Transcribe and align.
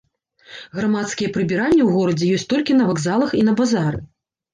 Грамадскія 0.77 1.29
прыбіральні 1.35 1.77
ў 1.83 1.89
горадзе 1.97 2.29
ёсць 2.37 2.47
толькі 2.53 2.77
на 2.79 2.87
вакзалах 2.93 3.37
і 3.41 3.45
на 3.51 3.55
базары. 3.61 4.01